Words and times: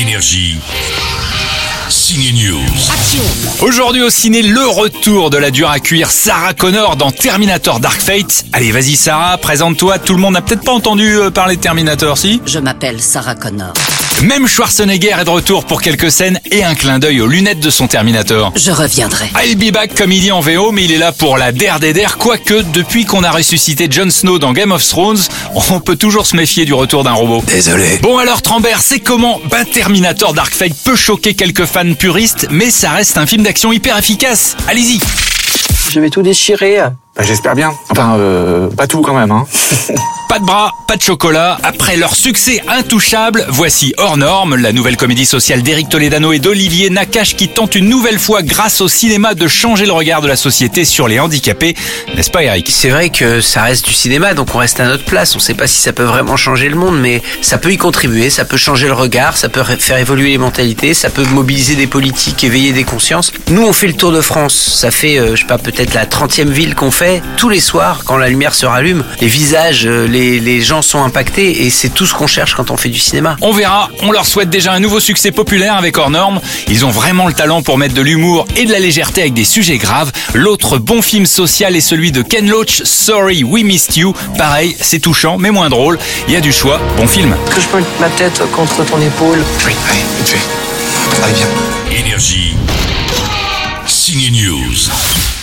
Énergie. 0.00 0.56
Ciné 1.90 2.30
News. 2.30 2.60
Aujourd'hui 3.62 4.00
au 4.02 4.10
ciné, 4.10 4.42
le 4.42 4.64
retour 4.64 5.28
de 5.28 5.38
la 5.38 5.50
dure 5.50 5.70
à 5.70 5.80
cuire 5.80 6.12
Sarah 6.12 6.54
Connor 6.54 6.94
dans 6.94 7.10
Terminator 7.10 7.80
Dark 7.80 8.00
Fate. 8.00 8.44
Allez, 8.52 8.70
vas-y 8.70 8.94
Sarah, 8.94 9.38
présente-toi. 9.38 9.98
Tout 9.98 10.14
le 10.14 10.20
monde 10.20 10.34
n'a 10.34 10.40
peut-être 10.42 10.62
pas 10.62 10.70
entendu 10.70 11.16
euh, 11.16 11.32
parler 11.32 11.56
de 11.56 11.60
Terminator, 11.60 12.16
si? 12.16 12.40
Je 12.46 12.60
m'appelle 12.60 13.00
Sarah 13.00 13.34
Connor. 13.34 13.72
Même 14.22 14.48
Schwarzenegger 14.48 15.14
est 15.20 15.24
de 15.24 15.30
retour 15.30 15.64
pour 15.64 15.80
quelques 15.80 16.10
scènes 16.10 16.40
et 16.50 16.64
un 16.64 16.74
clin 16.74 16.98
d'œil 16.98 17.20
aux 17.20 17.28
lunettes 17.28 17.60
de 17.60 17.70
son 17.70 17.86
Terminator. 17.86 18.52
Je 18.56 18.72
reviendrai. 18.72 19.30
I'll 19.40 19.56
be 19.56 19.72
back 19.72 19.94
comme 19.94 20.10
il 20.10 20.20
dit 20.20 20.32
en 20.32 20.40
VO, 20.40 20.72
mais 20.72 20.84
il 20.84 20.92
est 20.92 20.98
là 20.98 21.12
pour 21.12 21.38
la 21.38 21.52
der 21.52 21.78
des 21.78 21.92
der, 21.92 22.18
quoique 22.18 22.62
depuis 22.72 23.04
qu'on 23.04 23.22
a 23.22 23.30
ressuscité 23.30 23.86
Jon 23.88 24.10
Snow 24.10 24.40
dans 24.40 24.52
Game 24.52 24.72
of 24.72 24.84
Thrones, 24.84 25.20
on 25.70 25.78
peut 25.78 25.94
toujours 25.94 26.26
se 26.26 26.34
méfier 26.34 26.64
du 26.64 26.74
retour 26.74 27.04
d'un 27.04 27.12
robot. 27.12 27.44
Désolé. 27.46 27.98
Bon 28.02 28.18
alors 28.18 28.42
Trambert, 28.42 28.80
c'est 28.82 28.98
comment 28.98 29.40
Ben 29.50 29.64
Terminator 29.64 30.34
Dark 30.34 30.52
Fate 30.52 30.74
peut 30.84 30.96
choquer 30.96 31.34
quelques 31.34 31.66
fans 31.66 31.94
puristes, 31.94 32.48
mais 32.50 32.70
ça 32.70 32.90
reste 32.90 33.18
un 33.18 33.26
film 33.26 33.44
d'action 33.44 33.70
hyper 33.70 33.96
efficace. 33.96 34.56
Allez-y 34.66 34.98
Je 35.90 36.00
vais 36.00 36.10
tout 36.10 36.22
déchirer. 36.22 36.78
Bah, 36.78 37.22
J'espère 37.22 37.54
bien. 37.54 37.72
Enfin, 37.90 38.16
euh, 38.18 38.66
pas 38.68 38.88
tout 38.88 39.00
quand 39.00 39.14
même. 39.14 39.30
Hein. 39.30 39.46
Pas 40.28 40.38
de 40.38 40.44
bras, 40.44 40.74
pas 40.86 40.96
de 40.96 41.02
chocolat. 41.02 41.56
Après 41.62 41.96
leur 41.96 42.14
succès 42.14 42.60
intouchable, 42.68 43.46
voici 43.48 43.94
Hors 43.96 44.18
Norme, 44.18 44.56
la 44.56 44.72
nouvelle 44.72 44.98
comédie 44.98 45.24
sociale 45.24 45.62
d'Éric 45.62 45.88
Toledano 45.88 46.32
et 46.32 46.38
d'Olivier 46.38 46.90
Nakache 46.90 47.34
qui 47.34 47.48
tente 47.48 47.74
une 47.74 47.88
nouvelle 47.88 48.18
fois 48.18 48.42
grâce 48.42 48.82
au 48.82 48.88
cinéma 48.88 49.32
de 49.32 49.48
changer 49.48 49.86
le 49.86 49.92
regard 49.92 50.20
de 50.20 50.28
la 50.28 50.36
société 50.36 50.84
sur 50.84 51.08
les 51.08 51.18
handicapés. 51.18 51.74
N'est-ce 52.14 52.30
pas 52.30 52.42
Eric? 52.42 52.68
C'est 52.70 52.90
vrai 52.90 53.08
que 53.08 53.40
ça 53.40 53.62
reste 53.62 53.86
du 53.86 53.94
cinéma, 53.94 54.34
donc 54.34 54.54
on 54.54 54.58
reste 54.58 54.80
à 54.80 54.84
notre 54.84 55.04
place. 55.06 55.34
On 55.34 55.38
sait 55.38 55.54
pas 55.54 55.66
si 55.66 55.80
ça 55.80 55.94
peut 55.94 56.04
vraiment 56.04 56.36
changer 56.36 56.68
le 56.68 56.76
monde, 56.76 57.00
mais 57.00 57.22
ça 57.40 57.56
peut 57.56 57.72
y 57.72 57.78
contribuer, 57.78 58.28
ça 58.28 58.44
peut 58.44 58.58
changer 58.58 58.86
le 58.86 58.92
regard, 58.92 59.34
ça 59.34 59.48
peut 59.48 59.62
faire 59.78 59.96
évoluer 59.96 60.30
les 60.30 60.38
mentalités, 60.38 60.92
ça 60.92 61.08
peut 61.08 61.24
mobiliser 61.24 61.74
des 61.74 61.86
politiques, 61.86 62.44
éveiller 62.44 62.72
des 62.72 62.84
consciences. 62.84 63.32
Nous, 63.48 63.62
on 63.62 63.72
fait 63.72 63.86
le 63.86 63.94
tour 63.94 64.12
de 64.12 64.20
France. 64.20 64.74
Ça 64.76 64.90
fait, 64.90 65.18
euh, 65.18 65.36
je 65.36 65.40
sais 65.40 65.46
pas, 65.46 65.58
peut-être 65.58 65.94
la 65.94 66.04
30e 66.04 66.50
ville 66.50 66.74
qu'on 66.74 66.90
fait. 66.90 67.22
Tous 67.38 67.48
les 67.48 67.60
soirs, 67.60 68.02
quand 68.04 68.18
la 68.18 68.28
lumière 68.28 68.54
se 68.54 68.66
rallume, 68.66 69.04
les 69.22 69.28
visages, 69.28 69.86
euh, 69.86 70.06
les, 70.18 70.40
les 70.40 70.60
gens 70.62 70.82
sont 70.82 71.02
impactés, 71.02 71.64
et 71.64 71.70
c'est 71.70 71.90
tout 71.90 72.04
ce 72.04 72.12
qu'on 72.12 72.26
cherche 72.26 72.54
quand 72.54 72.72
on 72.72 72.76
fait 72.76 72.88
du 72.88 72.98
cinéma. 72.98 73.36
On 73.40 73.52
verra, 73.52 73.88
on 74.02 74.10
leur 74.10 74.26
souhaite 74.26 74.50
déjà 74.50 74.72
un 74.72 74.80
nouveau 74.80 74.98
succès 74.98 75.30
populaire 75.30 75.76
avec 75.76 75.96
Hors 75.96 76.10
Norme. 76.10 76.40
Ils 76.68 76.84
ont 76.84 76.90
vraiment 76.90 77.28
le 77.28 77.32
talent 77.32 77.62
pour 77.62 77.78
mettre 77.78 77.94
de 77.94 78.02
l'humour 78.02 78.44
et 78.56 78.64
de 78.64 78.72
la 78.72 78.80
légèreté 78.80 79.20
avec 79.20 79.34
des 79.34 79.44
sujets 79.44 79.78
graves. 79.78 80.10
L'autre 80.34 80.78
bon 80.78 81.02
film 81.02 81.24
social 81.24 81.76
est 81.76 81.80
celui 81.80 82.10
de 82.10 82.22
Ken 82.22 82.48
Loach, 82.48 82.82
Sorry 82.82 83.44
We 83.44 83.62
Missed 83.62 83.96
You. 83.96 84.12
Pareil, 84.36 84.76
c'est 84.80 84.98
touchant 84.98 85.38
mais 85.38 85.52
moins 85.52 85.68
drôle. 85.68 85.98
Il 86.26 86.34
y 86.34 86.36
a 86.36 86.40
du 86.40 86.52
choix, 86.52 86.80
bon 86.96 87.06
film. 87.06 87.36
Que 87.54 87.60
je 87.60 87.68
peux 87.68 87.78
mettre 87.78 88.00
ma 88.00 88.08
tête 88.10 88.42
contre 88.52 88.84
ton 88.84 89.00
épaule. 89.00 89.38
Oui, 89.66 89.72
allez, 89.88 90.00
vite 90.18 90.28
fait. 90.28 91.22
Allez, 91.22 91.34
viens. 91.34 92.00
Énergie. 92.04 92.56
Ciné 93.86 94.30
News. 94.30 95.37